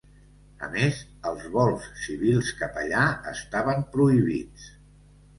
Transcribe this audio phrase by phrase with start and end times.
[0.67, 1.01] A més,
[1.31, 3.03] els vols civils cap allà
[3.33, 4.65] estaven prohibits.